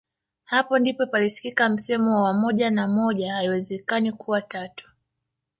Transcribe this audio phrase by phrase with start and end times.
[0.43, 4.89] Hapo ndipo palisikika msemo wa moja na moja haiwezekani kuwa tatu